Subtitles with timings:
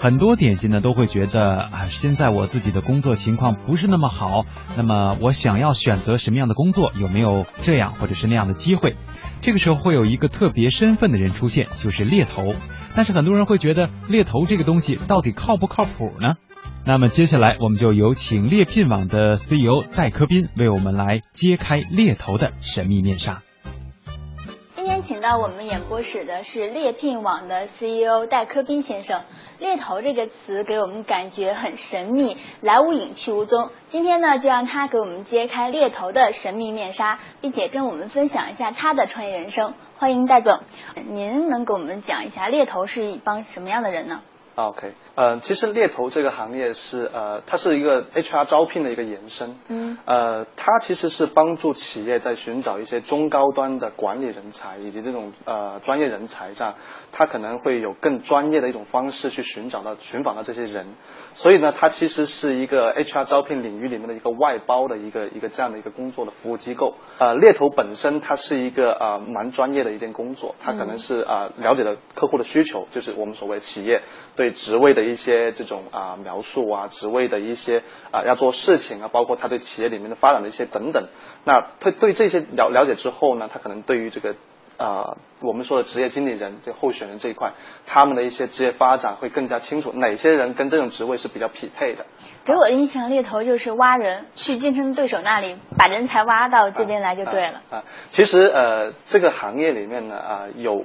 [0.00, 8.96] 很多点心呢都会觉得啊，现在我自己的工作情况不是那么好，那么我想要选择什么样的工作，有没有这样或者是那样的机会？
[9.42, 12.54] 这个时候会有一个特别身份的人出现，就是猎头。
[12.96, 16.36] 但是很多人会觉得猎头这个东西到底靠不靠谱呢？
[16.86, 23.42] 那么接下来我们就有请猎聘网的 CEO 戴科斌为我们来揭开猎头的神秘面纱。
[25.20, 29.22] 到我们演播室的是猎聘网的 CEO 戴科斌先生。
[29.58, 33.68] 猎头这个词给我们感觉很神秘，来无影去无踪。
[33.90, 39.74] 今天呢，就让他给我们揭开猎头的神秘面纱，并且跟我们分享一下他的创业人生。
[39.98, 40.60] 欢迎戴总，
[41.08, 44.22] 您能给我们讲一下猎头是一帮什么样的人呢
[44.54, 49.56] ？OK，呃，其实猎头这个行业是呃，它是一个 HR 招聘的一个延伸。
[49.68, 49.98] 嗯。
[50.04, 56.74] 呃，它其实是帮助企业在寻找一些中高端的管理人才以及这种呃专业人才上，
[57.10, 60.86] 它可能会有更专业的一种方式去寻找到、寻访到这些人。
[61.34, 66.94] 所以呢，它其实是一个 HR 招聘领域里面的一个外包的一个一个这样的一个工作的服务机构。
[67.18, 74.02] 呃，猎头本身它是一个呃蛮专业的一件工作，它可能是啊了解了客户的需求，就是我们所谓企业
[74.36, 74.54] 对。
[74.60, 81.08] 职位的一些这种啊描述啊，职位的一些啊要做事情啊，包括他对企业里面的发展的一些等等，
[81.44, 84.34] 那他对这些了了解之后呢，他可能对于这个
[84.76, 87.52] 啊我们说的职业经理人这候选人这一块，
[87.86, 92.06] 他们的一些职业发展会更加清楚，哪些人跟这种职位是比较匹配的。
[92.44, 97.62] 给我的印象，猎头就是挖人，去竞争对手那里把人才挖到这边来就对了。
[97.70, 100.84] 啊，其实呃，这个行业里面呢啊，有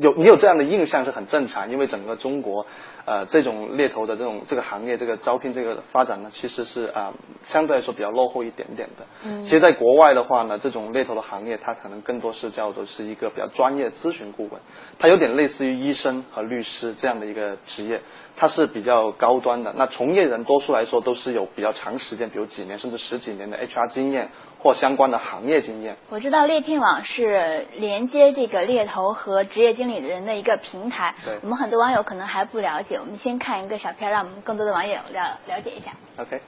[0.00, 2.66] 有你有这样的印象是很正常，因为整个中国
[3.04, 7.12] 呃这种猎头的这种这个行业这个招聘这个发展呢，其实是啊
[7.44, 9.04] 相对来说比较落后一点点的。
[9.24, 9.44] 嗯。
[9.44, 14.60] 其实，在国外的话呢，这种猎头的行业，它可能更多是叫做是一个比较专业咨询顾问，
[14.98, 18.00] 它有点类似于医生和律师这样的一个职业。
[18.36, 24.28] 它是比较高端的，那从业人多数来说都是有比较长时间，比如几年甚至十几年的 HR 经验
[24.58, 25.96] 或相关的行业经验。
[26.08, 31.14] 我知道猎聘网是连接这个猎头和职业经理人的一个平台。
[31.24, 31.38] 对。
[31.42, 35.92] 我们很多网友可能还不了解，我们先看一个小片，让我们更多的网友了了解一下。
[36.16, 36.40] OK。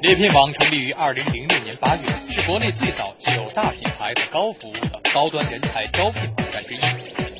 [0.00, 6.78] 猎聘网成立于二零零六年八月，是国内最早具有大品牌的高服务的高端人才招聘网站之一。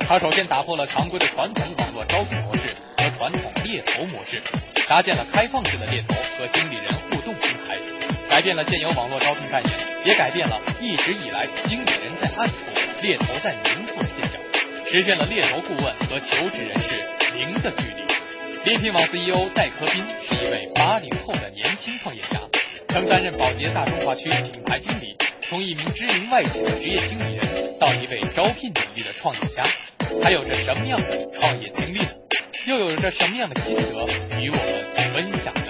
[0.06, 3.04] 它首先打破了常规的传统网络招聘模式和。
[3.16, 4.42] 传统猎头模式，
[4.86, 7.76] 搭建了开放式的猎头和经理人互动平台，
[8.28, 9.72] 改变了现有网络招聘概念，
[10.04, 12.54] 也改变了一直以来经理人在暗处，
[13.00, 14.38] 猎头在明处的现象，
[14.90, 18.04] 实现了猎头顾问和求职人士零的距离。
[18.64, 22.38] 猎聘网 CEO 戴科斌是一位八零后的年轻创业家，
[22.88, 25.16] 曾担任宝洁大中华区品牌经理，
[25.48, 29.64] 从一名知名外企的职业经理人到一位招聘领域的创业家，
[30.22, 32.23] 他有着什么样的创业经历呢？
[32.66, 33.82] 又有着什么样的心得
[34.40, 35.60] 与我们分享呢？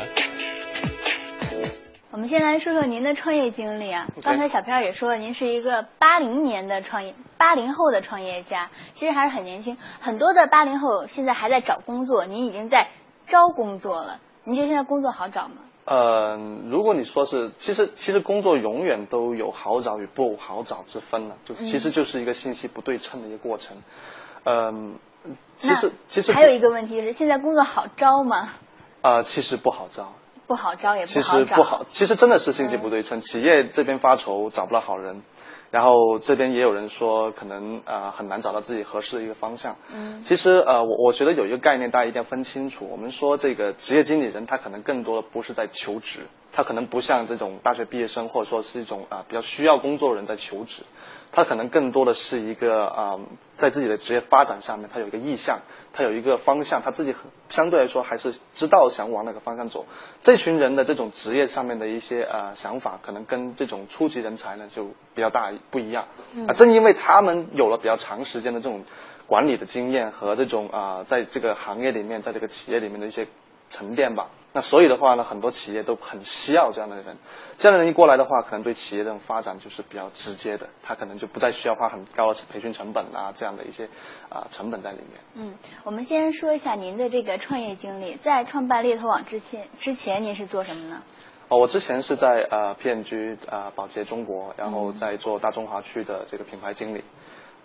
[2.13, 4.07] 我们先来说说您的创业经历啊。
[4.23, 9.77] 刚才小片也说了，您是一个八零年的创业，八零后的创业家，其实还是很年轻。
[9.99, 12.87] 很多的八零后现在还在找工作，您已经在
[13.27, 14.21] 招工作了。
[14.45, 15.57] 您觉得现在工作好找吗？
[15.87, 16.39] 呃，
[16.69, 23.77] 如果你说是，其实其实工作永远都有好找与不好找之分了，就其实就是一个信息不对称的一个过程。
[24.45, 24.95] 嗯。
[25.57, 28.51] 其实其实还有一个问题是，现在工作好招吗？
[29.03, 30.13] 啊，其实不好招。
[30.47, 31.45] 不好招也不好找。
[31.45, 33.21] 其实不好，其实真的是信息不对称。
[33.23, 35.23] 企业这边发愁找不到好人，
[35.71, 39.77] 然后这边也有人说可能呃很难找到自己合适的一个方向。
[39.91, 40.23] 嗯。
[40.25, 42.87] 其实呃，我我觉得有一个概念大家一定要分清楚。
[42.91, 50.83] 我们说这个职业经理人，他可能更多的不是在求职，他可能不像这种大学毕业生或者说是一种啊比较需要工作的人在求职。
[51.35, 53.19] 他可能更多的是一个啊，
[53.57, 55.59] 在自己的职业发展上面，他有一个意向，
[55.93, 59.85] 他有一个方向，他自己很相对来说还是知道想往哪个方向走。
[60.23, 64.85] 这群人的这种职业上面的一些呃想法，可能跟这种初级人才呢就
[65.15, 66.07] 比较大不一样。
[66.47, 68.85] 啊，正因为他们有了比较长时间的这种
[69.27, 73.27] 管理的经验和这种啊，在这个行业里面，在这个企业里面的一些。
[73.71, 77.17] 沉淀吧，那所以的话呢，很多企业都很需要这样的人，
[77.59, 83.89] 这样的人一过来的话，可能对企业这种发展就是比较直接的，他可能就不再需要花很高的培训成本啊，这样的一些
[84.29, 85.21] 啊成本在里面。
[85.35, 91.03] 嗯，我们先说一下您的这个创业经历，在创办猎头网之前，之前您是做什么呢？
[91.49, 97.03] 哦，我之前是在呃 P&G 啊宝洁中国，然后在做大中华区的这个品牌经理。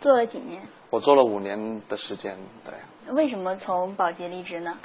[0.01, 0.61] 做了几年？
[0.89, 2.35] 我做了五年的时间，
[2.65, 3.13] 对。
[3.13, 4.77] 为什么从宝洁离职呢？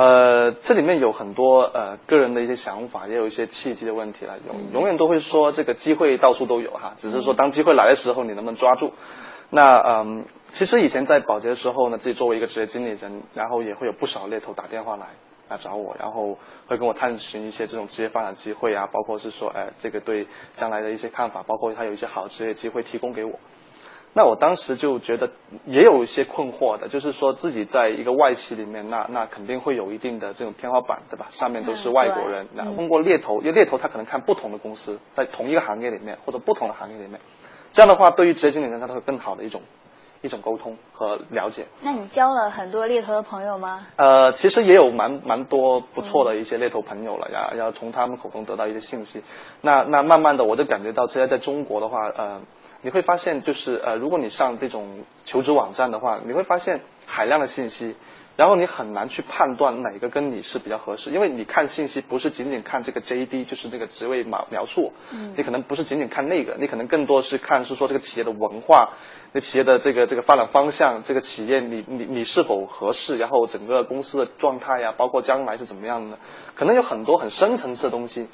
[0.00, 4.38] 呃，这里面有很多呃个人的一些想法，也有一些契机的问题了。
[4.46, 8.94] 永永远都会说这个机会到处都有哈，只是说当机会来的时候，你能不能抓住？
[9.50, 10.24] 那嗯，
[10.54, 15.04] 其实以前在保洁的时候呢，自己作为一个职业经理人，然后也会有不少猎头打电话来，
[15.50, 20.26] 来找我，然后会跟我探寻一些这种职业发展机会啊，包括是说，哎，这个对
[20.56, 23.38] 将来的一些看法，包括他有一些好职业机会提供给我。
[24.12, 25.30] 那我当时就觉得
[25.66, 31.28] 也有一些困惑的，就是说自己在一个外企里面，那那肯定会有一定的这种天花板，对吧？
[31.30, 37.20] 上面都是外国人，然后通过猎头，因为猎头他可能看不同的公司，在同一个行业里面或者不同的行业里面，
[37.72, 39.62] 这样的话对于职业经理人他都会更好的一种
[40.22, 41.66] 一种沟通和了解。
[41.80, 43.86] 那你交了很多猎头的朋友吗？
[43.94, 49.22] 呃，其实也有蛮蛮多不错的一些猎头朋友了，要要从他们口中得到一些信息。
[49.60, 52.40] 那那慢慢的我就感觉到，现在在中国的话，呃。
[52.82, 57.94] 你会发现，就是呃，如果你上这种求职网站的话，你会发现海量的信息，
[58.36, 68.94] 然后你很难去判断哪个跟你是比较合适，因为你看信息不是仅仅看这个 JD，就是那个职位描描述，嗯，你可能不是仅仅看那个，你可能更多是看是说这个企业的文化，
[69.32, 76.18] 那企业的这个这个发展方向，这个企业你你你是否合适，然后整个公司的状态呀，包括将来是怎么样的，
[76.54, 78.26] 可能有很多很深层次的东西。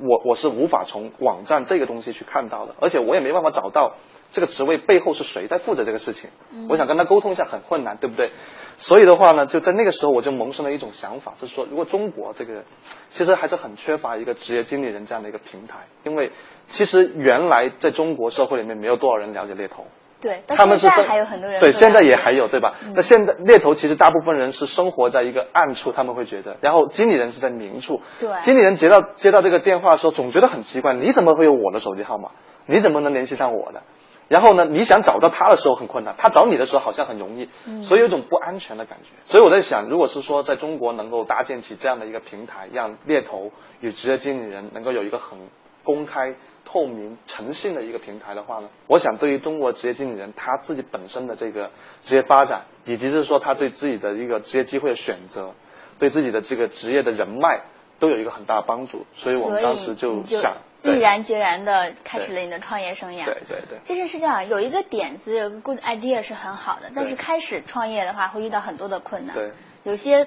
[0.00, 3.94] 我我是无法从网站这个东西去看到的，而且我也没办法找到
[4.32, 6.30] 这个职位背后是谁在负责这个事情。
[6.68, 8.30] 我想跟他沟通一下很困难，对不对？
[8.78, 12.64] 所以的话呢，就在那个时候我就萌生了一种想法，就是说，如果中国这个
[13.10, 16.30] 其实还是很缺乏一个职业经理人这样的一个平台，因为
[16.68, 19.86] 其实原来在中国社会里面没有多少人了解猎头。
[20.22, 22.74] 对，他们是还有很多人对，现在也还有对吧？
[22.94, 28.00] 那现在猎头其实大部分人是生活在一个暗处，他们会觉得，然后经理人是在明处。
[28.20, 32.30] 对，经理人接到接到这个电话的时候，总觉得很奇怪，你怎么会有我的手机号码？
[32.66, 33.82] 你怎么能联系上我的？
[34.28, 37.48] 然后呢，你想找到他的时候很困难，他找你的时候好像很容易，
[37.82, 39.08] 所以有种不安全的感觉。
[39.24, 45.38] 所以我在想，如果是说在中国能够搭建起这样的一个平台，让猎头与职业经理人能够有一个很
[45.84, 46.34] 公开。
[46.64, 51.70] 透明、诚信的一个平台的话呢，我想对于中国职业经理人他自己本身的这个
[52.02, 55.52] 职业发展，以及是说他对自己的一个职业机会的选择，
[55.98, 57.60] 对自己的这个职业的人脉，
[57.98, 59.04] 都有一个很大的帮助。
[59.14, 63.26] 所以我们当时就想，毅然决然的开始了你的创业生涯。
[63.26, 63.78] 对对对。
[63.84, 69.34] 其实是这样，有一个点子，有个 good idea 是很好的，但是开始创业的话会遇到很多的困难。
[69.34, 69.50] 对。
[69.82, 70.26] 有些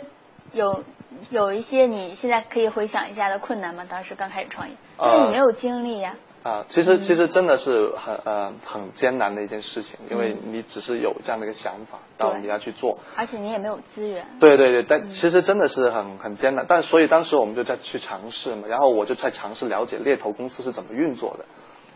[0.51, 0.83] 有
[1.29, 3.85] 有一些你现在可以回想一下的困难吗？
[3.89, 6.15] 当时刚开始创业，因为你没有经历呀。
[6.43, 14.23] 啊，其实其实真的是很呃很艰难的一件事情，因为你只是有这样的一个想法，然后你要去做，而且你也没有资源。
[14.39, 21.45] 对对对，但其实真的是很很艰难，但所以当时我们就在去尝试嘛，然后我就在尝试了解猎头公司是怎么运作的。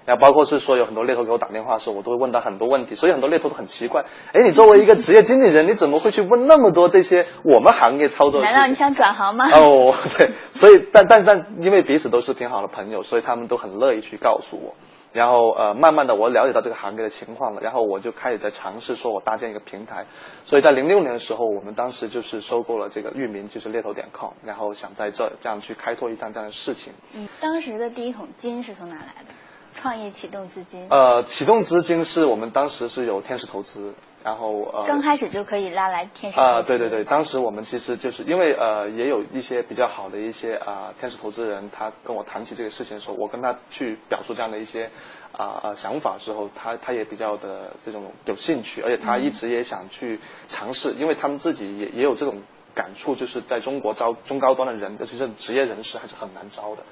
[0.10, 4.04] 然后包括是说有很多猎头给我打电话的时候，我都会问他很多问题，所以很多猎头都很奇怪，
[4.34, 8.42] 哎，你作为一个职业经理人，你怎么会去问那么多这些我们行业操作？
[8.42, 9.46] 难道你想转行吗？
[9.54, 14.74] 哦， 对，所以但但但因为彼此都是挺好的朋友，所以他们都很乐意去告诉我。
[15.12, 20.06] 然后呃，慢慢的我了解到这个行业的情况了，然后我就开始在尝试说我搭建一个平台。
[20.46, 26.94] 所以在零六年的时候，我们当时就是收购了这个域名，就是猎头点 com，然后想在这这样去开拓一段这样的事情。
[27.14, 29.34] 嗯，当时的第一桶金是从哪来的？
[29.82, 30.88] 创业启动资金？
[30.90, 33.94] 呃，启动资金是我们当时是有天使投资，
[34.24, 44.90] 然后呃，刚开始就可以拉来天使啊，对对对，当时我们其实就是因为呃，也有一些比较好的一些啊天使投资人，他跟我谈起这个事情的时候，我跟他去表述这样的一些
[45.32, 52.42] 啊啊想法之后，他他也比较的这种有兴趣，而且他一直也想去尝试，因为他们自己也也有这种
[52.76, 56.84] 感触，就是在中国招中高端的人，尤其是职业人士，还是很难招的。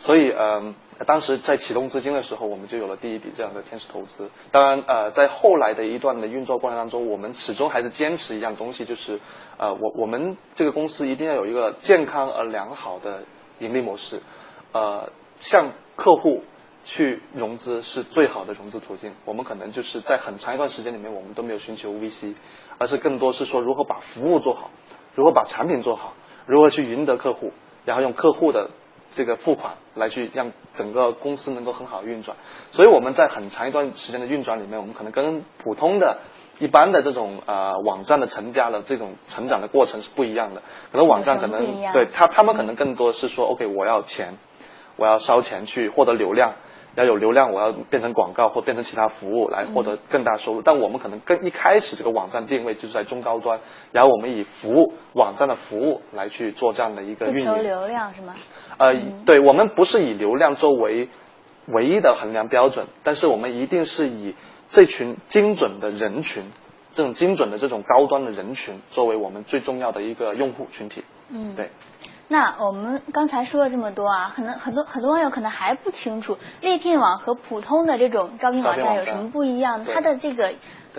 [0.00, 0.76] 所以，嗯，
[1.06, 4.30] 当时在启动资金的时候，我们就有了第一笔这样的天使投资。
[4.52, 9.18] 当然，呃，在后来的一段的运作过程当中，我们始终还是坚持一样东西，就是，
[9.56, 13.24] 呃，我我们这个公司一定要有一个健康而良好的
[13.58, 14.20] 盈利模式。
[14.72, 16.44] 呃，向客户
[16.84, 19.12] 去融资是最好的融资途径。
[19.24, 22.34] 我们可能就是在很长一段时间里面，我们都没有寻求 VC，
[22.78, 24.70] 而是更多是说如何把服务做好，
[25.16, 26.14] 如何把产品做好，
[26.46, 27.52] 如何去赢得客户，
[27.84, 28.70] 然后用客户的。
[29.14, 32.36] 这个付款来去让整个公司能够很好运转，
[32.70, 36.18] 所以我们在很长一段时间的运转里面，我们可能跟普通的、
[36.58, 40.62] 一般的这种呃网站的成家的这种成长的过程是不一样的。
[40.92, 44.34] 可能网站可能对他他们可能更多是说，OK，我要钱，
[44.96, 46.52] 我要烧钱去获得流量。
[46.98, 50.62] 要有流量，我要变成广告或变成其他服务来获得更大收入。
[50.62, 53.60] 但我们可能跟一开始这个网站定位就是在中高端，
[53.92, 57.44] 然后我们以服务网站的服务来去做这样的一个运营。
[57.44, 58.34] 求流量是吗？
[58.78, 61.08] 呃，对，我们不是以流量作为
[61.68, 64.34] 唯一的衡量标准，但是我们一定是以
[64.68, 66.42] 这群精准的人群，
[66.94, 71.04] 这种精准的这种高端的人群作为我们最重要的一个用户群体。
[71.30, 71.70] 嗯，对。
[72.28, 79.84] 那我们刚才说了这么多啊，可能很多很多网友可能还不清楚猎聘网和普通的这种招聘网站有什么不一样？
[79.84, 80.52] 它的这个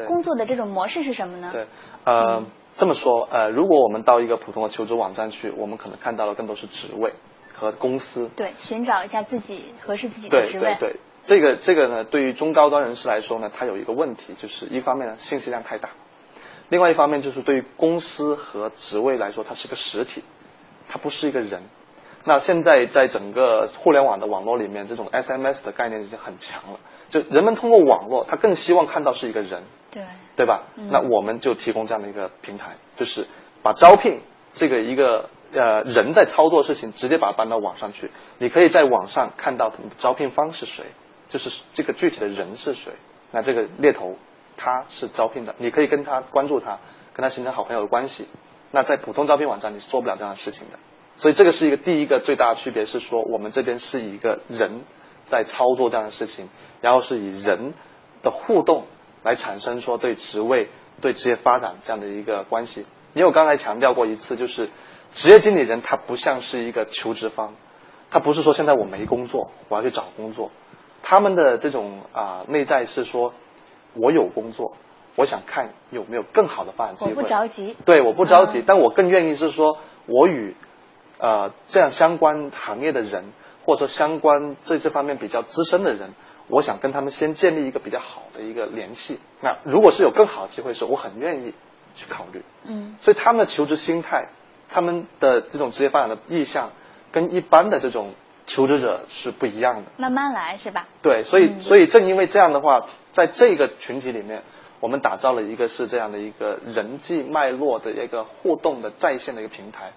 [0.08, 1.52] 工作的这种模式是什么呢？
[1.54, 1.68] 对，
[2.06, 2.44] 呃，
[2.76, 7.14] 这么说，呃，如果我们到一个普通的求职网站去，我们可能看到的更多是职位
[7.54, 8.30] 和公司。
[8.36, 10.64] 对，寻找一下自己合适自己的职位。
[10.64, 15.90] 对对对，这个这个呢，对于中高端人士来说呢，它有一个问题，就是一方面呢信息量太大，
[16.70, 20.24] 另外一方面就是对于公司和职位来说，它是个实体，
[20.89, 21.62] 它不是一个人。
[22.25, 26.79] 那现在在整个互联网的网络里面，这种 SMS 的概念已经很强了。
[27.10, 30.03] 就人们通过网络，他更希望看到是一个人，对
[30.36, 30.63] 对吧？
[30.75, 33.25] 那我们就提供这样的一个平台，就是
[33.63, 34.19] 把招聘
[34.53, 38.12] 这个一个呃人在操作事情，直接把它搬到网上去。
[38.38, 40.84] 你可以在网上看到招聘方是谁，
[41.29, 42.91] 就是这个具体的人是谁。
[43.31, 44.17] 那这个猎头
[44.58, 46.77] 他是招聘的，你可以跟他关注他，
[47.13, 48.27] 跟他形成好朋友的关系。
[48.72, 50.80] 那在普通招聘网站你是做不了这样的事情的。
[51.18, 54.82] 所以这个是一个第一个最大的区别，是说我们这边是一个人
[55.28, 56.50] 在操作这样的事情，
[56.82, 57.74] 然后是以人
[58.22, 58.86] 的互动
[59.24, 60.70] 来产生说对职位、
[61.02, 62.86] 对职业发展这样的一个关系。
[63.14, 64.70] 因为我刚才强调过一次，就是
[65.14, 67.56] 职业经理人他不像是一个求职方，
[68.12, 70.52] 他不是说现在我没工作，我要去找工作，
[71.02, 73.34] 他们的这种啊内在是说
[73.96, 74.78] 我有工作，
[75.20, 77.12] 我想看有没有更好的发展机会。
[77.12, 77.76] 我不着急。
[77.84, 80.56] 对，我不着急，但我更愿意是说我与
[81.18, 83.26] 呃，这样相关行业的人，
[83.66, 86.12] 或者说相关这这方面比较资深的人，
[86.48, 89.20] 我想跟他们先建立一个比较好的一个联系。
[89.42, 91.54] 那如果是有更好的机会时，我很愿意
[91.98, 92.42] 去考虑。
[92.64, 92.96] 嗯。
[93.02, 94.30] 所以他们的求职心态，
[94.70, 96.70] 他们的这种职业发展的意向，
[97.12, 98.14] 跟一般的这种
[98.48, 99.92] 求职者是不一样的。
[99.98, 100.88] 慢慢来是吧？
[101.02, 104.42] 对，所以所以正因为这样的话，在这个群体里面，
[104.80, 109.92] 我们打造了一个是这样的一个人际脉络的一个互动的在线的一个平台。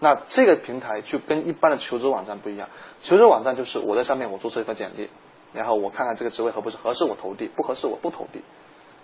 [0.00, 2.68] 那这个平台就跟一般的求职网站不一样，
[3.00, 5.10] 求职网站就是我在上面我注册一份简历，
[5.52, 8.42] 然后我看看这个职位合不合适我投递，不合适我不投递。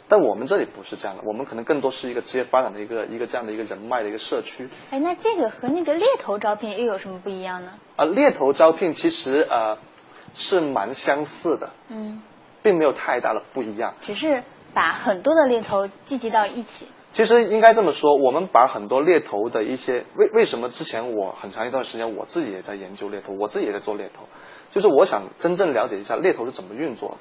[0.06, 4.68] 但我们这里不是这样的，我们可能更多是一个职业发展的一个一个这样的一个人脉的一个社区。
[4.90, 7.72] 哎，那这个和那个猎头招聘又有什么不一样呢？
[7.96, 9.78] 啊，猎头招聘其实呃
[10.34, 12.22] 是蛮相似的，嗯，
[12.62, 16.86] 并没有太大的不一样，只是把很多的猎头聚集到一起。
[17.12, 24.24] 其实应该这么说，我们把很多猎头的一些为为什么之前我很长一段时间我自己也在研究猎头，我自己也在做猎头，
[24.72, 27.18] 就是我想真正了解一下猎头是怎么运作的。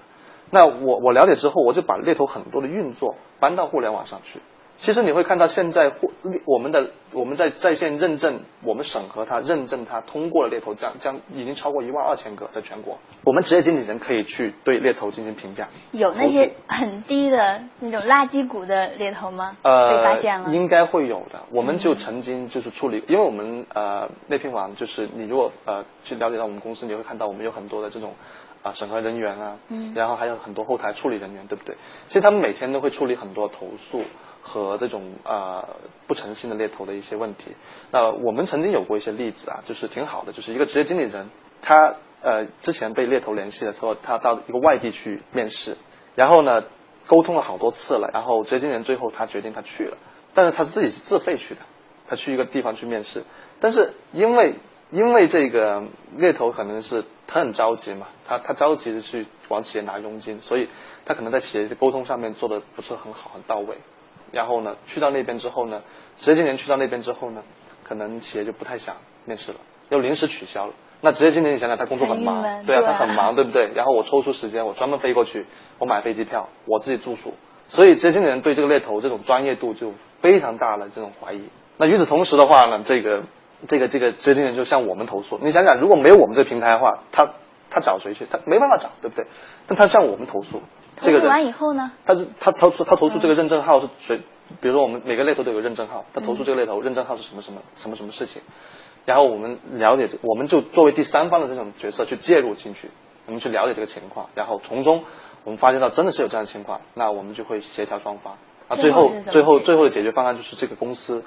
[0.50, 4.40] 那我我了解之后，我就把猎头很多的运作搬到互联网上去。
[4.84, 6.12] 其实你会看到，现在互
[6.46, 12.98] 我们的我们在在线认证，我们审核它、认证它通过了猎头，将将已经超过一万二千个，在全国。
[13.24, 15.70] 我们职业经理人可以去对猎头进行评价。
[15.94, 19.56] 有那些很低的那种垃圾股的猎头吗？
[19.62, 20.50] 呃，被发现了。
[20.54, 21.40] 应该会有的。
[21.50, 28.14] 我们就曾经就是处理，因为我们呃猎聘网就是你如果呃去了解到我们公司，你会看到我们有很多的这种
[28.62, 31.74] 啊审核人员啊，嗯，然后还有很多后台处理人员，对不对？
[32.08, 34.04] 其实他们每天都会处理很多投诉。
[34.46, 35.66] 和这种呃
[36.06, 37.56] 不诚信的猎头的一些问题，
[37.92, 41.30] 那我们曾经有过一些例子啊，就是挺好的，就是一个职业经理人，
[41.62, 45.78] 他呃之前被猎头联系的时候，他到一个外地去面试，
[46.16, 46.66] 然后呢
[47.08, 49.98] 沟通了好多次了，然后职业经理人最后他决定他去了，
[50.34, 51.62] 但是他是自己是自费去的，
[52.10, 53.24] 他去一个地方去面试，
[53.62, 54.56] 但是因为
[54.92, 55.86] 因为这个
[56.18, 60.68] 猎头可能是他很着急嘛，他他着急的去往企业拿佣金，所以
[61.06, 63.78] 他可能在企业沟通上面做的不是很好很到位。
[64.34, 65.84] 然后呢，去到那边之后呢，
[66.18, 67.44] 职业经理人去到那边之后呢，
[67.84, 69.60] 可能企业就不太想面试了，
[69.90, 70.74] 又临时取消了。
[71.02, 73.72] 那职业经理人想想，他工作很忙，对啊，他很忙，对不对？
[73.76, 75.46] 然后我抽出时间，我专门飞过去，
[75.78, 77.36] 我买飞机票，我自己住宿。
[77.68, 81.50] 所以职业经理人对这个猎头这种专业度就非常大的这种怀疑。
[81.78, 83.24] 那与此同时的话呢，这个
[83.68, 85.40] 这个这个职业经理人就向我们投诉。
[85.42, 87.30] 你想想，如果没有我们这个平台的话，他
[87.70, 88.26] 他找谁去？
[88.30, 89.26] 他没办法找，对不对？
[89.68, 90.62] 但他向我们投诉。
[90.96, 91.92] 投诉完以后呢？
[92.06, 94.22] 他是他投诉他投诉这个认证号是谁？
[94.62, 98.42] 比如说我们每个猎头都有个认证号，他投诉这个猎头认证号是什么什么什么什么事情，
[99.06, 102.92] 然后我们了解这，我们就作为第三方的这种角色去介入进去，
[103.26, 105.04] 我们去了解这个情况，然后从中
[105.44, 111.24] 我们发现到真的是有这样的情况，那我们就会协调双方，啊，最后最后最后的解决方案就是这个公司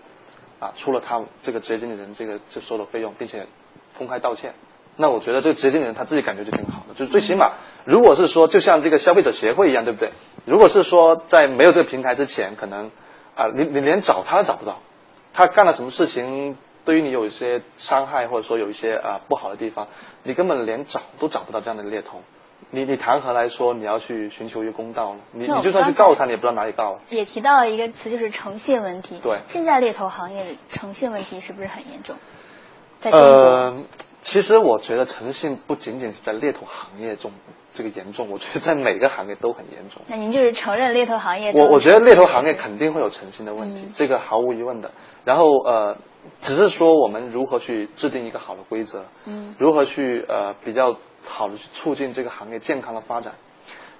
[0.61, 3.47] 啊出了他这个职业经理人这个这所有的费用，并且
[3.99, 4.55] 公开道歉。
[4.97, 7.53] 那我觉得这个职业经理人他自己感觉就挺好的，就是最起码，
[7.85, 10.13] 如果是说就像这个消费者协会一样，对不对？
[10.47, 12.91] 如果是说在没有这个平台之前，可能
[13.35, 14.79] 啊，你你连找他都找不到，
[15.35, 19.89] 他干了什么事情对于你有一些伤害，或者说有一些啊不好的地方，
[20.23, 22.23] 你根本连找都找不到这样的猎头，
[22.71, 25.21] 你你谈何来说你要去寻求一个公道呢？
[25.33, 26.99] 你你就算去告他，你也不知道哪里告。
[27.11, 29.21] 也提到了一个词，就是诚信问题。
[29.23, 29.41] 对。
[29.49, 32.17] 现在猎头行业的诚信问题是不是很严重？
[33.03, 33.75] 呃。
[34.37, 37.33] 其实我觉得诚信不仅仅是在猎头行业中
[37.73, 40.03] 这个严重， 我觉得在每个行业都很严重。
[40.09, 41.53] 那您就是承认猎头行业？
[41.55, 44.91] 我我觉得猎头行业肯定会有诚信的问题，这个毫无疑问的。
[45.25, 45.97] 然后呃，
[46.43, 53.33] 只是说我们如何去制定一个好的规则，嗯，如何去呃比较好的去促进这个行业健康的发展。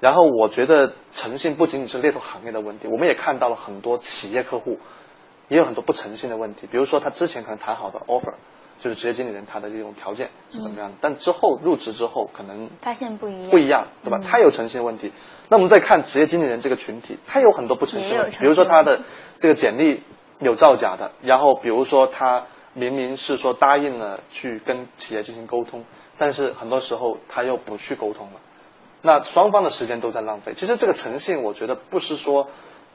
[0.01, 4.79] 然后我觉得诚信不仅仅是猎头行业的问题，我们也看到了很多企业客户
[5.49, 8.35] 也有很多不诚信的问题，比如说他之前可能谈好的 offer。
[8.79, 10.97] 就是职业经理人他的这种条件是怎么样的？
[11.01, 14.21] 但之后入职之后可能发现不一样，不一样，对吧？
[14.23, 15.13] 他有诚信问题。
[15.49, 19.01] 那我们再看职业经理人这个群体，他有很多不诚信问题，比如说他的
[19.39, 20.03] 这个简历
[20.41, 25.85] 有造假的，然后比如说他明明是说答应了去跟企业进行沟通，
[26.19, 28.41] 但是很多时候他又不去沟通了，
[29.03, 30.53] 那双方的时间都在浪费。
[30.55, 32.49] 其实这个诚信，我觉得不是说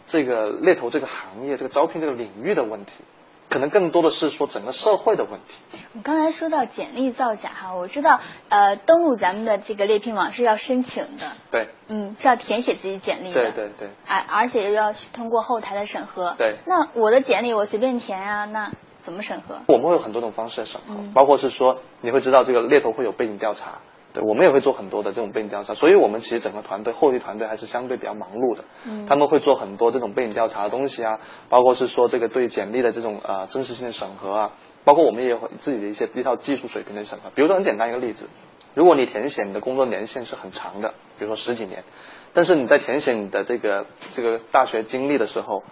[0.05, 2.91] 这个猎头这个行业、这个招聘这个领域的问题。
[3.51, 5.77] 可能更多的是说整个社会的问题。
[5.93, 11.33] 我刚才说到简历造假哈，我知道呃登录咱们的这个猎聘网是要申请的。
[11.51, 11.67] 对。
[11.89, 13.33] 嗯，是要填写自己简历的。
[13.33, 13.89] 对对对。
[14.07, 16.33] 而而且又要通过后台的审核。
[16.37, 16.55] 对。
[16.65, 18.71] 那我的简历我随便填啊，那
[19.03, 19.59] 怎么审核？
[19.67, 23.79] 我们会有很多种方式审核，包括是说你会知道这个猎头会有背景调查。
[24.13, 28.63] 对，我们也会做很多的这种背景调查，所以我们其实整个团队后期团队还是相对比较忙碌的。
[28.85, 34.51] 嗯，他们会做很多这种背景调查的东西啊，包括是说这个对简历的这种呃真实性的审核啊，
[34.83, 37.29] 包括我们也有自己的一些一套技术水平的审核。
[37.35, 38.27] 比如说很简单一个例子，
[38.73, 41.83] 如果你填写你的工作年限是很长的，比如说十几年，
[42.33, 45.63] 但是你在填写你的这个这个大学经历的时候。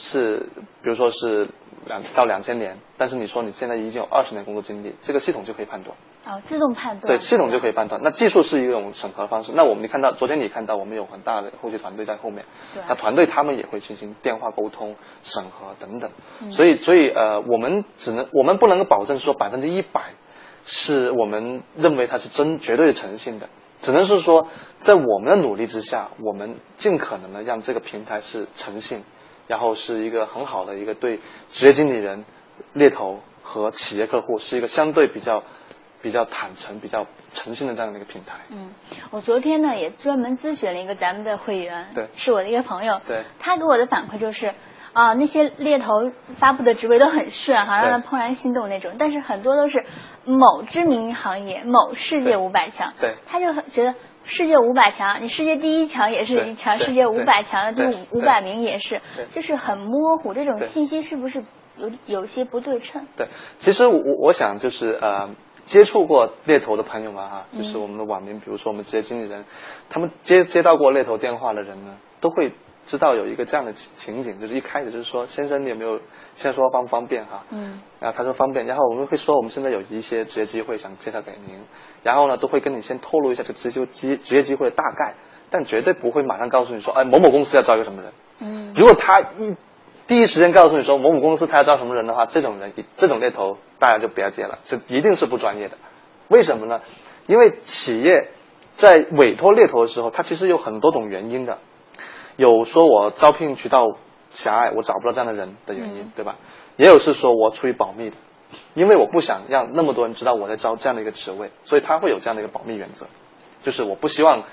[0.00, 0.46] 是，
[0.80, 1.48] 比如说是
[1.86, 5.96] 两到两千年，但是你说你现在已经有二十年工作经历，这个系统就可以判断。
[6.26, 7.06] 哦，自动判断。
[7.06, 8.00] 对，系统就可以判断。
[8.04, 9.52] 那技术是一种审核方式。
[9.54, 12.44] 那我们你看到，昨天你看到我们有很大的后续团队在后面，
[12.88, 16.10] 那团队他们也会进行电话沟通、审核等等。
[16.50, 20.02] 所以，所以呃，我们只能，我们不能够保证说百分之一百
[20.66, 23.48] 是我们认为它是真绝对诚信的，
[23.82, 24.48] 只能是说
[24.80, 29.02] 在我们的努力之下，我们尽可能的让这个平台是诚信。
[29.46, 31.18] 然后是一个很好的一个对
[31.52, 32.22] 职业经理人、
[32.74, 35.42] 猎头和企业客户是一个相对比较
[36.02, 38.34] 比较坦诚、比较诚信的这样的一个平台。
[38.50, 38.72] 嗯，
[39.10, 44.54] 我昨天呢也专门咨询了一个咱们的会员，对，是我的一个朋友，对，他给我的反馈就是
[44.92, 45.92] 啊，那些猎头
[46.38, 49.84] 发布的职位都很炫哈，让他怦然心动那种，但是很多都是
[50.24, 53.94] 某知名行业、某世界五百强，对，他就觉得。
[54.30, 59.00] 世界五百强，你世界第一强也是一强，世界五百强的第五五百名也是，
[59.32, 61.42] 就是很模糊，这种信息是不是
[61.78, 63.06] 有有些不对称？
[63.16, 65.30] 对，其实我我想就是呃，
[65.68, 69.44] 接触过猎头的朋友们哈，就是我们的网民，比如说我们职业经理人，
[69.88, 72.50] 他们接接到过猎头电话的人呢，都会。
[72.86, 76.00] 知道有一个这样的情景，就是一开始就是说，先生你有没有
[76.36, 77.44] 先说方不方便哈？
[77.50, 77.78] 嗯。
[78.00, 81.54] 然后他说方便，然后我们会说我们现在有一些职业机会想介绍给您，
[82.02, 85.12] 然后呢都会跟你先透露一下这个职业机职业机会的大概，
[85.50, 88.10] 但绝对不会马上告诉你说，哎某某公司要招一个什么人。
[88.38, 88.72] 嗯。
[88.74, 89.54] 如果他一
[90.08, 95.76] 第一时间告诉你说某某公司他要招什么人的话，这种人这种猎头大家就不要接了，这一定是不专业的。
[96.28, 96.80] 为什么呢？
[97.26, 98.28] 因为企业
[98.72, 101.58] 在委托猎头的时候，它其实有很多种原因的。
[102.36, 103.96] 有说我招聘渠道
[104.32, 106.36] 狭隘，我找不到这样的人的原因，对吧？
[106.76, 108.16] 也有是说我出于保密的，
[108.74, 113.06] 因为我不想让那么多人知道我在招这样的一个职位，所以他会有这样的一个保密原则，
[113.62, 114.44] 就是我不希望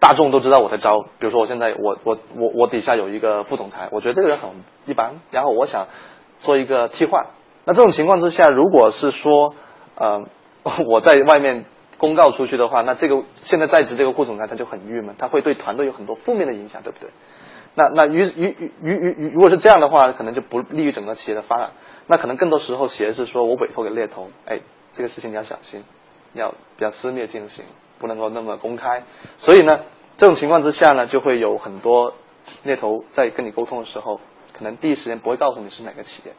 [0.00, 1.02] 大众都知道我在招。
[1.18, 4.50] 比如说我现在我我我我底下有一个副总裁，我觉得这个人很
[4.86, 5.86] 一般，然后我想
[6.38, 7.26] 做一个替换。
[7.64, 9.54] 那这种情况之下，如果是说
[9.96, 10.24] 呃
[10.86, 11.64] 我在外面。
[12.00, 17.10] 公告出去的话，那这个现在在职这个副总裁他就很郁闷，他会对团队有很多负面的影响，对不对？
[17.74, 21.70] 那那于于于于于如果是这样的话，可能就不利于整个企业的发展。
[22.06, 24.60] 那可能更多时候企业是说我委托给猎头，哎，
[24.92, 25.82] 这个事情你要小心，
[26.34, 27.64] 要比较私密进行，
[27.98, 29.02] 不能够那么公开。
[29.36, 29.80] 所以呢，
[30.16, 32.14] 这种情况之下呢，就会有很多
[32.64, 34.20] 猎头在跟你沟通的时候，
[34.52, 36.32] 可能第一时间不会告诉你是哪个企业，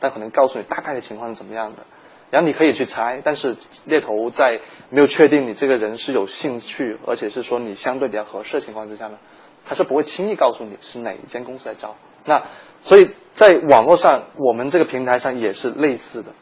[0.00, 1.82] 但可能告诉你大概的情况是怎么样的。
[2.28, 9.18] 然后你可以去猜，但是猎头在没有确定你这个人是有兴趣，而且是说你相对比较合适的情况之下呢，
[9.64, 11.94] 他是不会轻易告诉你是哪一间公司来招。
[12.24, 12.42] 那
[12.80, 16.32] 所以在网络上，我们这个平台上也是类似的，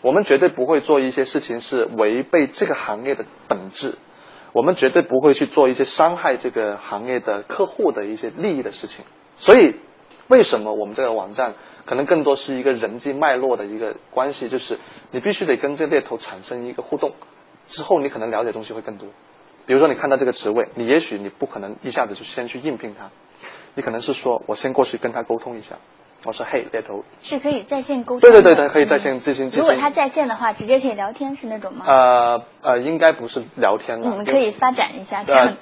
[0.00, 3.96] 我们绝对不会做一些事情是违背这个行业的本质，
[4.54, 9.04] 我们绝对不会去做一些伤害这个行业的客户的一些利益的事情。
[9.36, 9.74] 所以
[10.28, 11.52] 为什么我们这个网站？
[11.84, 14.78] 可能更多是一个人际脉络的一个关系，就是
[15.10, 17.12] 你必须得跟这猎头产生一个互动，
[17.66, 19.06] 之后你可能了解东西会更多。
[19.66, 23.10] 比如说你看到这个职位，你也许你不可能一下子就先去应聘他，
[23.74, 25.76] 你可能是说我先过去跟他沟通一下，
[26.24, 28.20] 我说嘿猎头，是可以在线沟通。
[28.20, 29.50] 对对对对，可以在线进行。
[29.50, 31.84] 如果他在线的话，直接可以聊天是那种吗？
[31.86, 34.10] 呃呃，应该不是聊天了。
[34.10, 35.54] 我们可以发展一下这样。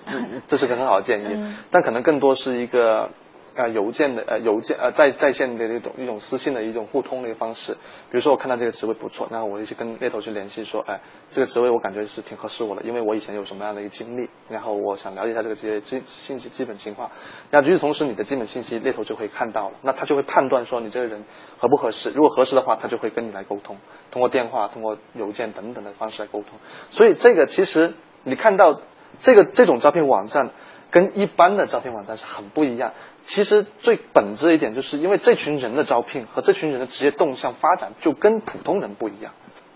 [0.49, 3.11] 这是个很好的建议， 但可能更多是一个。
[3.55, 7.73] 啊，邮件的呃，邮件呃，在在线的那种一种私信的一种互通的一个方式。
[8.11, 17.11] 比如说，我看到这个职位不错，那我就去跟猎头去联系，说，哎，这个职位我感觉是挺合适我的，因为我以前有什么样的一个经历，然后我想了解一下这个职业基信息基本情况。
[17.51, 21.25] 那与此同时，你的基本信息猎头就会看到了，那他就会判断说你这个人
[21.59, 22.11] 合不合适。
[22.11, 23.77] 如果合适的话，他就会跟你来沟通，
[24.11, 26.59] 通过电话、通过邮件等等的方式来沟通。
[26.91, 27.93] 所以这个其实
[28.25, 28.81] 你看到
[29.21, 30.51] 这个这种招聘网站。
[30.93, 32.93] 跟一般的招聘网站是很不一样。
[33.27, 39.33] 其实最本质一点，就是因为这群人的招聘和这群人的职业动向发展就跟普通人不一样。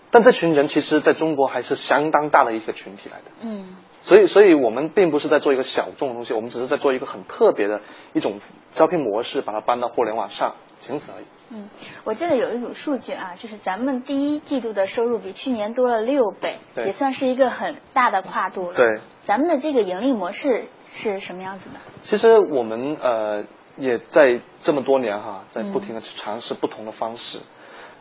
[0.09, 3.31] 但这群人其实在中国还是相当大的一个群体来的。
[3.41, 3.75] 嗯。
[4.03, 7.81] 所以，所以我们并不是在做一个小众的东西，我们只是在做一个很特别的
[8.13, 8.39] 一种
[8.75, 11.25] 招聘模式，把它搬到互联网上，仅此而已。
[11.49, 11.69] 嗯，
[12.03, 18.75] 我记得有一组数据啊，就是咱们第一季度的收入比去年多了六倍，也算是一个很大的跨度了。
[18.75, 18.99] 对。
[19.25, 20.65] 咱们的这个盈利模式。
[20.89, 21.79] 是什么样子的？
[22.01, 23.43] 其实我们呃
[23.75, 27.39] 也在这么多年哈，在不停的去尝试不同的方式，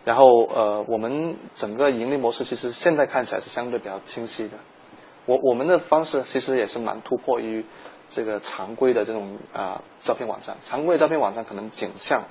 [0.04, 4.56] 然后呃我们整个盈利模式其实现在看起来是相对比较清晰的。
[5.26, 7.64] 我我们的方式其实也是蛮突破于
[8.09, 12.22] 这个常规的这种啊招聘网站，常规的招聘网站可能仅向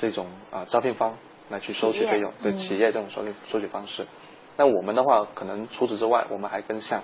[0.00, 1.16] 这种啊招聘方
[1.50, 4.06] 来去收取费用，对企业这种收取收取方式。
[4.56, 7.02] 那我们的话，可能除此之外，我们还更像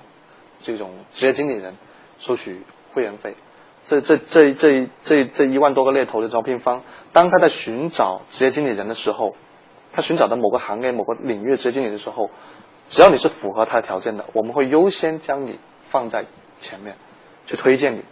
[0.63, 1.77] 这种职业经理人
[2.19, 2.63] 收取。
[2.95, 3.35] 会员费，
[3.87, 6.83] 这这这这这这一万多个猎头的招聘方，
[7.13, 9.37] 当他在寻找职业经理人的时候，
[9.93, 12.31] 他寻找的某个行业某个领域的职业经理的时候，
[12.89, 15.59] 只要你是符合他的条件的，我们会优先将你
[15.91, 16.25] 放在
[16.59, 16.97] 前面
[17.45, 18.03] 去推荐你。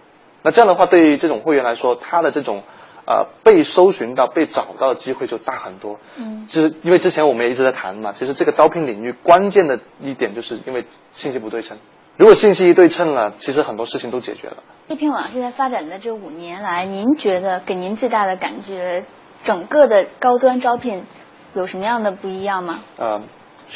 [0.42, 2.62] 那这样的话，对于这种会员来说，他的这种
[3.06, 5.98] 呃被搜寻到、被找到的机会就大很多。
[6.16, 11.76] 嗯，就是因为之前我们也一直在谈嘛，其实这个招聘领域关键的一点就是因为信息不对称。
[12.16, 14.58] 如果信息一对称了，其实很多事情都解决了。
[14.86, 19.04] 猎聘网现在发展的这五年来，您觉得给您最大的感觉，
[19.42, 21.04] 整个的高端招聘
[21.54, 22.80] 有什么样的不一样吗？
[22.98, 23.20] 呃，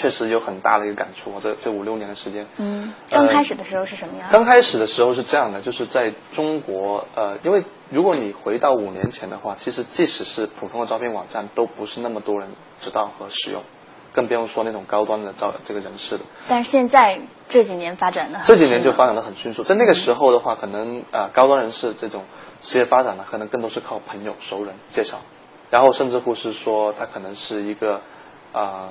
[0.01, 1.33] 确实有很大的一个感触。
[1.41, 4.29] 这这五六年的时间，嗯，刚开始的时候是什么样？
[4.31, 12.49] 刚开始的时候是这样的，就是在中国，呃，因为如果你回到五年前的话，其实即使是普通的招聘网站，都不是那么多人
[12.81, 13.63] 知道和使用。
[14.11, 16.23] 更不用说那种高端的招这个人士了。
[16.49, 19.63] 但是现在这几年发展的，这几年就发展的很迅速。
[19.63, 22.25] 在那个时候的话，可能呃高端人士这种
[22.63, 25.19] 事业发展呢，可能更多是靠朋友熟人介绍，
[25.71, 28.01] 然后甚至乎是说他可能是一个
[28.53, 28.89] 啊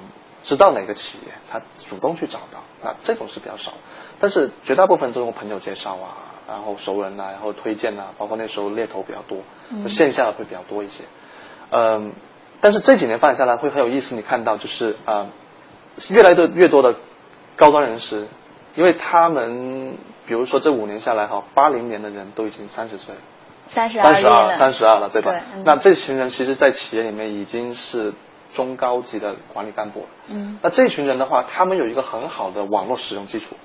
[0.48, 3.74] 知道哪个企业，他主动去找到，那这种是比较少。
[4.20, 9.38] 但是绝大部分都用朋友介绍啊，然后熟人啊，然后推荐啊，包括那时候猎头比较多，
[9.88, 11.04] 线下的会比较多一些，
[11.70, 12.14] 嗯。
[12.60, 15.28] 但是这几年发展下来会很有意思，你看到就是啊，
[16.10, 16.96] 越来越越多的
[17.56, 18.26] 高端人士，
[18.76, 23.14] 因为他们比如说这五年下来哈，八零年的人都已经三十岁，
[23.70, 25.36] 三十二，三十二，三十二了，对吧？
[25.66, 28.12] 那这群人其实，在企业里面已经是
[28.54, 30.06] 中高级的管理干部。
[30.28, 30.60] 嗯。
[30.62, 33.56] 那这群人的话，他们有一个很好的网络使用基础，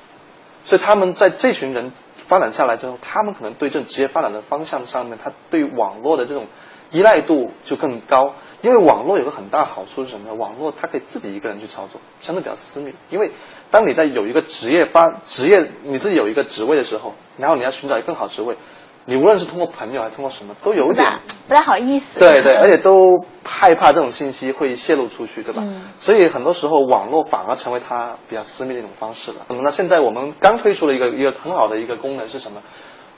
[0.65, 1.93] 所以他们在这群人
[2.29, 6.47] 发展下来之后，他们可能对这种职业发展的方向上面，他对网络的这种。
[6.95, 10.35] 依赖度就更高，因为网络有个很大好处是什么呢？
[10.35, 12.93] 网络它可以自己一个人去操作，相对比较私密。
[13.09, 13.31] 因为
[13.71, 18.59] 当你在有一个职业发职业，你自己有一个职位的时候，然后你要寻找一个更好职位，
[19.05, 22.19] 你无论是通过朋友还是通过什么，都有点不太好意思。
[22.19, 25.63] 对对，而且都害怕这种信息会泄露出去，对吧？
[25.65, 25.83] 嗯。
[25.99, 29.47] 所以很多时候网络反而成为他比较私密的一种方式了。
[29.49, 32.63] 那么呢，现在我们刚推出了一个一个很好的一个功能是什么？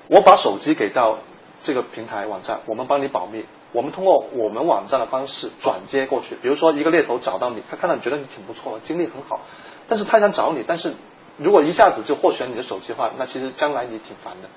[0.09, 1.19] 我把手机给到
[1.63, 3.45] 这个平台网站，我们帮你保密。
[3.73, 9.41] 我们通过我们网站的方式转接过去，比如说一个猎头找到你，他看到你觉得你挺不错的，经历很好，
[9.89, 10.95] 但是他想找你，但是
[11.39, 14.49] 如果一下子就获取了你的手机的话，那其实将来你挺烦的，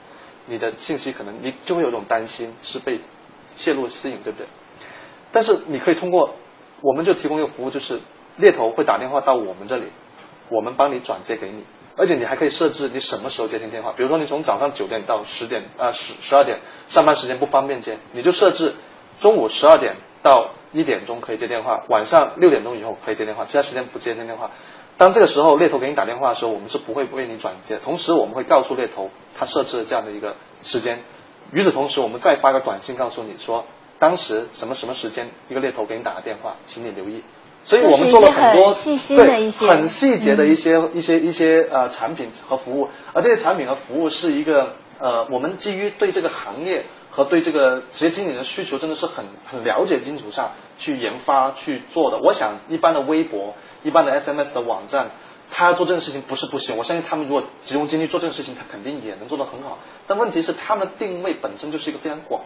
[0.47, 2.99] 你的信息可能你就会有种担心是被
[3.47, 4.47] 泄露私隐，对不对？
[5.31, 6.35] 但是你可以通过，
[6.81, 8.01] 我们就提供一个服务，就是
[8.37, 9.85] 猎头会打电话到我们这里，
[10.49, 11.63] 我们帮你转接给你，
[11.95, 18.73] 而且你还可以设置你什么时候接听电话，比如说你从早上九点到十点啊十十二点上班时间不方便接，你就设置。
[19.19, 24.51] 中午十二点到一点钟可以接电话，晚上六点钟以后可以接电话，其他时间不接听电话。
[24.97, 30.99] 当这个时候猎头给你打电话的时候，我们是不会为你转接，同时我们会告诉猎头他设置了这样的一个时间。
[31.51, 33.65] 与此同时，我们再发个短信告诉你说，
[33.99, 37.23] 当时什么什么时间一个猎头给你打个电话，请你留意。
[37.63, 38.73] 所以我们做了很多
[39.07, 52.17] 对很细节的一些一些一些呃产品和服务，而这些产品和服务是一个呃，我们基于对这个行业和对这个职业经理的需求，真的是很很了解基础上去研发去做的。
[52.17, 55.11] 我想，一般的微博、一般的 SMS 的网站，
[55.51, 56.77] 他要做这件事情不是不行。
[56.77, 59.77] 我相信他们如果集中精力做这件事情，他肯定也能做得很好。
[60.07, 62.41] 但问题是，他们定位本身就是一个非常广。